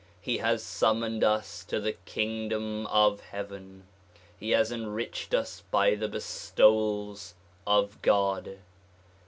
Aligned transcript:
He 0.19 0.39
has 0.39 0.63
summoned 0.63 1.23
us 1.23 1.63
to 1.65 1.79
the 1.79 1.91
kingdom 1.93 2.87
of 2.87 3.19
heaven. 3.21 3.85
He 4.35 4.49
has 4.49 4.71
enriched 4.71 5.35
us 5.35 5.61
by 5.69 5.93
the 5.93 6.07
bestowals 6.09 7.35
of 7.67 8.01
God. 8.01 8.57